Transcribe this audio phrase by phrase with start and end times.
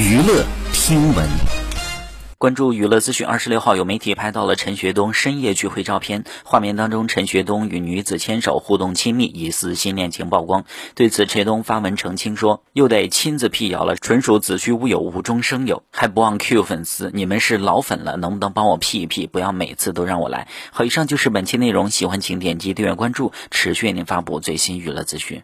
[0.00, 1.28] 娱乐听闻。
[2.38, 10.64] 关注娱乐资讯，二十六号有媒体拍到了陈学冬深夜聚会照片，画面当中陈学冬与女子牵手互动亲密，疑似新恋情曝光。
[10.94, 19.26] 对此，陈东发文澄清说：“又得亲自辟谣了，纯属子虚乌有，无中生有，还不忘 Q 粉丝，你们是老粉了，能不能帮我辟一辟？
[19.26, 25.42] 不要每次都让我来。”好，以上就是本期内容，喜欢请点击订阅关注，持续为您发布最新娱乐资讯。